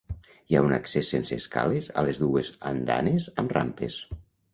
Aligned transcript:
Hi 0.51 0.55
ha 0.55 0.61
un 0.67 0.71
accés 0.77 1.11
sense 1.15 1.37
escales 1.41 1.89
a 2.01 2.05
les 2.07 2.21
dues 2.23 2.49
andanes 2.71 3.29
amb 3.43 3.55
rampes. 3.59 3.99